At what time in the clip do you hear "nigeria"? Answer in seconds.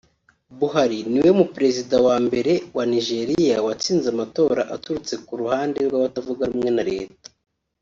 2.93-3.55